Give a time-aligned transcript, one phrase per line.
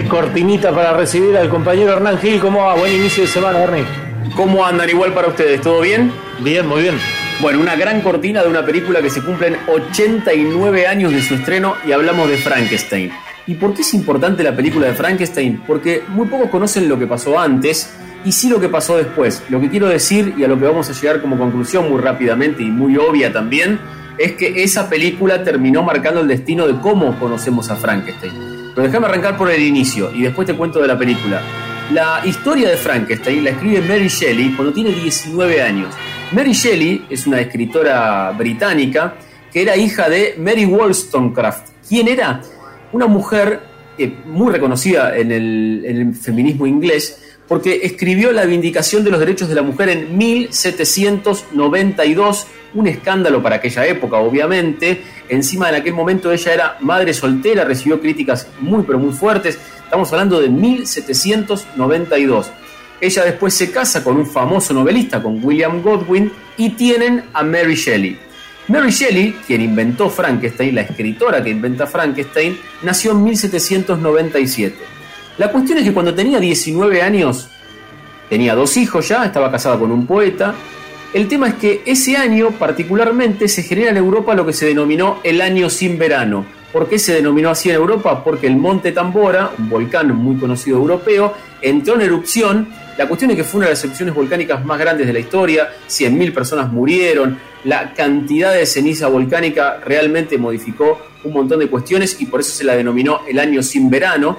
[0.00, 2.40] Qué cortinita para recibir al compañero Hernán Gil.
[2.40, 2.74] ¿Cómo va?
[2.74, 3.84] Buen inicio de semana, Bernie.
[4.34, 5.60] ¿Cómo andan igual para ustedes?
[5.60, 6.10] ¿Todo bien?
[6.42, 6.94] Bien, muy bien.
[7.42, 11.74] Bueno, una gran cortina de una película que se cumplen 89 años de su estreno
[11.86, 13.12] y hablamos de Frankenstein.
[13.46, 15.64] ¿Y por qué es importante la película de Frankenstein?
[15.66, 17.92] Porque muy pocos conocen lo que pasó antes
[18.24, 19.42] y sí lo que pasó después.
[19.50, 22.62] Lo que quiero decir y a lo que vamos a llegar como conclusión muy rápidamente
[22.62, 23.78] y muy obvia también
[24.16, 28.59] es que esa película terminó marcando el destino de cómo conocemos a Frankenstein.
[28.80, 31.42] Pero déjame arrancar por el inicio y después te cuento de la película.
[31.92, 35.94] La historia de Frankenstein la escribe Mary Shelley cuando tiene 19 años.
[36.32, 39.16] Mary Shelley es una escritora británica
[39.52, 41.68] que era hija de Mary Wollstonecraft.
[41.86, 42.40] ¿Quién era?
[42.92, 43.60] Una mujer
[43.98, 49.18] eh, muy reconocida en el, en el feminismo inglés porque escribió La Vindicación de los
[49.18, 55.02] Derechos de la Mujer en 1792, un escándalo para aquella época, obviamente.
[55.28, 59.58] Encima en aquel momento ella era madre soltera, recibió críticas muy pero muy fuertes.
[59.82, 62.52] Estamos hablando de 1792.
[63.00, 67.74] Ella después se casa con un famoso novelista, con William Godwin, y tienen a Mary
[67.74, 68.16] Shelley.
[68.68, 74.99] Mary Shelley, quien inventó Frankenstein, la escritora que inventa Frankenstein, nació en 1797.
[75.38, 77.48] La cuestión es que cuando tenía 19 años,
[78.28, 80.54] tenía dos hijos ya, estaba casada con un poeta.
[81.12, 85.18] El tema es que ese año particularmente se genera en Europa lo que se denominó
[85.24, 86.44] el año sin verano.
[86.72, 88.22] ¿Por qué se denominó así en Europa?
[88.22, 92.68] Porque el monte Tambora, un volcán muy conocido europeo, entró en erupción.
[92.96, 95.68] La cuestión es que fue una de las erupciones volcánicas más grandes de la historia,
[95.88, 102.26] 100.000 personas murieron, la cantidad de ceniza volcánica realmente modificó un montón de cuestiones y
[102.26, 104.38] por eso se la denominó el año sin verano.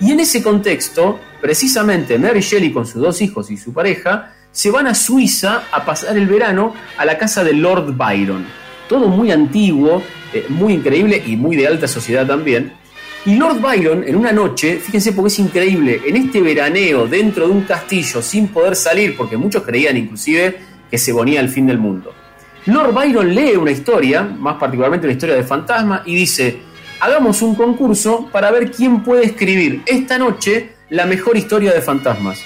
[0.00, 4.70] Y en ese contexto, precisamente Mary Shelley con sus dos hijos y su pareja se
[4.70, 8.44] van a Suiza a pasar el verano a la casa de Lord Byron.
[8.88, 12.72] Todo muy antiguo, eh, muy increíble y muy de alta sociedad también.
[13.24, 17.52] Y Lord Byron, en una noche, fíjense porque es increíble, en este veraneo dentro de
[17.52, 20.58] un castillo sin poder salir, porque muchos creían inclusive
[20.90, 22.12] que se ponía el fin del mundo.
[22.66, 26.62] Lord Byron lee una historia, más particularmente una historia de fantasma, y dice,
[27.02, 32.40] hagamos un concurso para ver quién puede escribir esta noche la mejor historia de fantasmas.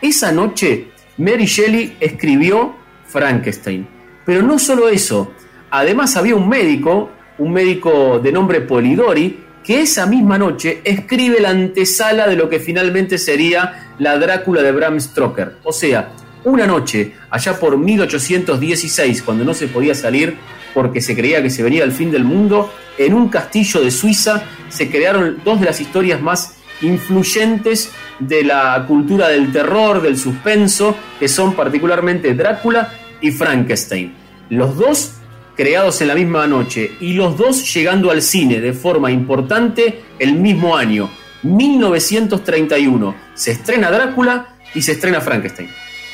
[0.00, 2.74] Esa noche, Mary Shelley escribió
[3.06, 3.86] Frankenstein.
[4.26, 5.30] Pero no solo eso,
[5.70, 11.50] además había un médico, un médico de nombre Polidori, que esa misma noche escribe la
[11.50, 15.58] antesala de lo que finalmente sería la Drácula de Bram Stoker.
[15.62, 16.10] O sea,
[16.42, 20.38] una noche, allá por 1816, cuando no se podía salir
[20.74, 24.42] porque se creía que se venía el fin del mundo, en un castillo de Suiza
[24.68, 30.96] se crearon dos de las historias más influyentes de la cultura del terror, del suspenso,
[31.18, 34.14] que son particularmente Drácula y Frankenstein.
[34.50, 35.12] Los dos
[35.56, 40.34] creados en la misma noche y los dos llegando al cine de forma importante el
[40.34, 41.10] mismo año,
[41.42, 43.14] 1931.
[43.34, 45.68] Se estrena Drácula y se estrena Frankenstein.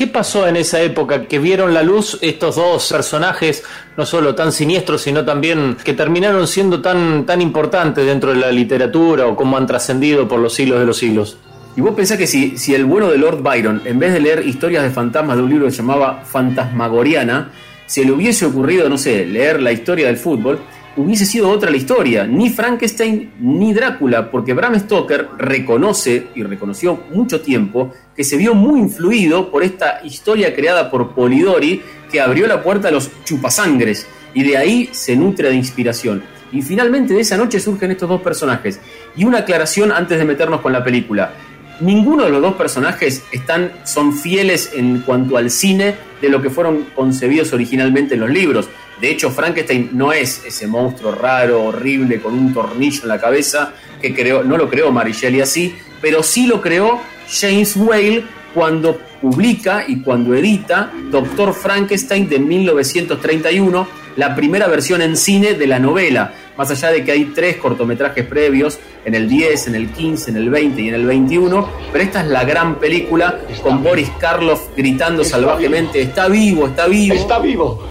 [0.00, 3.62] ¿Qué pasó en esa época que vieron la luz estos dos personajes,
[3.98, 8.50] no solo tan siniestros, sino también que terminaron siendo tan, tan importantes dentro de la
[8.50, 11.36] literatura o cómo han trascendido por los siglos de los siglos?
[11.76, 14.46] Y vos pensás que si, si el bueno de Lord Byron, en vez de leer
[14.46, 17.50] historias de fantasmas de un libro que se llamaba Fantasmagoriana,
[17.84, 20.60] se le hubiese ocurrido, no sé, leer la historia del fútbol,
[20.96, 27.04] hubiese sido otra la historia, ni Frankenstein ni Drácula, porque Bram Stoker reconoce y reconoció
[27.12, 32.46] mucho tiempo que se vio muy influido por esta historia creada por Polidori que abrió
[32.46, 36.22] la puerta a los chupasangres y de ahí se nutre de inspiración.
[36.52, 38.80] Y finalmente de esa noche surgen estos dos personajes.
[39.16, 41.32] Y una aclaración antes de meternos con la película.
[41.80, 46.50] Ninguno de los dos personajes están, son fieles en cuanto al cine de lo que
[46.50, 48.68] fueron concebidos originalmente en los libros.
[49.00, 53.72] De hecho, Frankenstein no es ese monstruo raro, horrible, con un tornillo en la cabeza,
[54.00, 58.24] que creó, no lo creó Mary Shelley así, pero sí lo creó James Whale
[58.54, 65.66] cuando publica y cuando edita Doctor Frankenstein de 1931, la primera versión en cine de
[65.66, 69.88] la novela, más allá de que hay tres cortometrajes previos, en el 10, en el
[69.88, 73.82] 15, en el 20 y en el 21, pero esta es la gran película con
[73.82, 77.14] Boris Karloff gritando salvajemente, está vivo, está vivo.
[77.14, 77.82] Está vivo,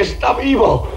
[0.00, 0.88] está vivo,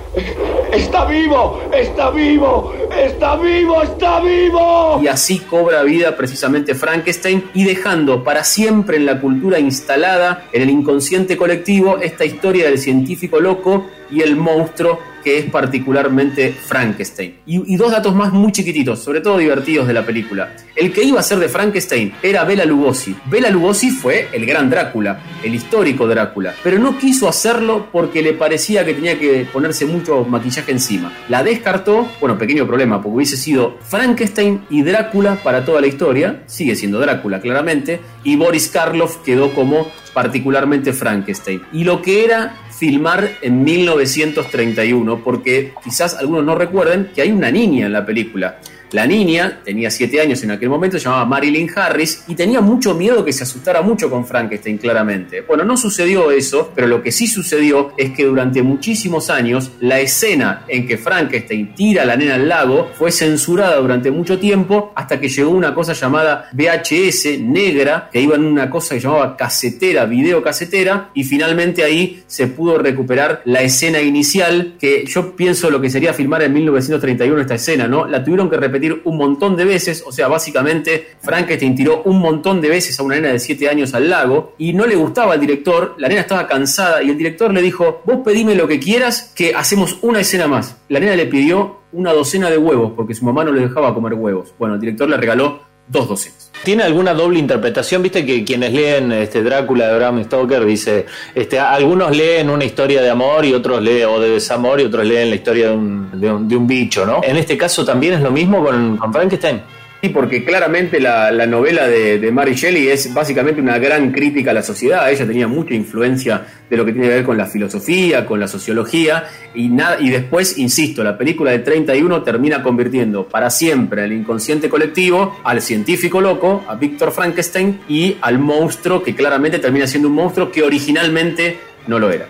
[0.72, 1.62] ¡Está vivo!
[1.72, 2.74] ¡Está vivo!
[2.96, 3.84] ¡Está vivo!
[3.84, 5.00] ¡Está vivo!
[5.02, 10.64] Y así cobra vida precisamente Frankenstein y dejando para siempre en la cultura instalada, en
[10.64, 17.40] el inconsciente colectivo, esta historia del científico loco y el monstruo que es particularmente Frankenstein.
[17.46, 20.56] Y, dos datos más muy chiquititos, sobre todo divertidos de la película.
[20.74, 23.14] El que iba a ser de Frankenstein era Bela Lugosi.
[23.26, 28.32] Bela Lugosi fue el gran Drácula, el histórico Drácula, pero no quiso hacerlo porque le
[28.32, 31.12] parecía que tenía que ponerse mucho maquillaje encima.
[31.28, 36.44] La descartó, bueno, pequeño problema, porque hubiese sido Frankenstein y Drácula para toda la historia,
[36.46, 41.62] sigue siendo Drácula claramente, y Boris Karloff quedó como particularmente Frankenstein.
[41.74, 47.50] Y lo que era filmar en 1931, porque quizás algunos no recuerden que hay una
[47.52, 48.60] niña en la película.
[48.92, 52.94] La niña tenía 7 años en aquel momento, se llamaba Marilyn Harris y tenía mucho
[52.94, 55.42] miedo que se asustara mucho con Frankenstein, claramente.
[55.42, 60.00] Bueno, no sucedió eso, pero lo que sí sucedió es que durante muchísimos años la
[60.00, 64.94] escena en que Frankenstein tira a la nena al lago fue censurada durante mucho tiempo
[64.96, 69.36] hasta que llegó una cosa llamada VHS negra, que iba en una cosa que llamaba
[69.36, 75.70] casetera, video casetera, y finalmente ahí se pudo recuperar la escena inicial, que yo pienso
[75.70, 78.08] lo que sería filmar en 1931 esta escena, ¿no?
[78.08, 82.62] La tuvieron que repetir un montón de veces, o sea, básicamente Frankenstein tiró un montón
[82.62, 85.40] de veces a una nena de 7 años al lago y no le gustaba al
[85.40, 89.34] director, la nena estaba cansada y el director le dijo, vos pedime lo que quieras,
[89.36, 90.78] que hacemos una escena más.
[90.90, 94.14] La nena le pidió una docena de huevos porque su mamá no le dejaba comer
[94.14, 94.54] huevos.
[94.60, 96.52] Bueno, el director le regaló dos docenas.
[96.64, 98.02] ¿Tiene alguna doble interpretación?
[98.02, 101.06] Viste que quienes leen este Drácula de Bram Stoker dice,
[101.36, 105.06] este, algunos leen una historia de amor y otros leen, o de desamor y otros
[105.06, 107.22] leen la historia de un, de un, bicho, ¿no?
[107.24, 109.62] En este caso también es lo mismo con, con Frankenstein.
[110.10, 115.10] Porque claramente la, novela de, Mary Shelley es básicamente una gran crítica a la sociedad.
[115.12, 118.48] Ella tenía mucha influencia de lo que tiene que ver con la filosofía, con la
[118.48, 119.26] sociología,
[119.56, 125.40] y, y después, insisto, la película de 31 termina convirtiendo para siempre el inconsciente colectivo
[125.44, 130.52] al científico loco, a Víctor Frankenstein, y al monstruo que claramente termina siendo un monstruo
[130.52, 131.58] que originalmente
[131.88, 132.28] no lo era.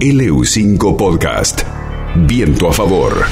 [0.00, 1.62] LU5 Podcast.
[2.14, 3.24] Viento a favor.